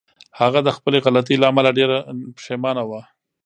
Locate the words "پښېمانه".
2.37-2.83